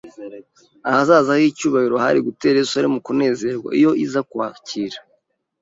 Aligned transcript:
Ahazaza 0.89 1.31
h'icyubahiro 1.39 1.95
hari 2.05 2.19
gutera 2.27 2.55
Yerusalemu 2.59 2.97
kunezerwa 3.05 3.69
iyo 3.79 3.91
iza 4.05 4.21
kwakira 4.29 4.97